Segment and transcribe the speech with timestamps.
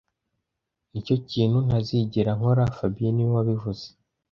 [0.89, 3.85] Nicyo kintu ntazigera nkora fabien niwe wabivuze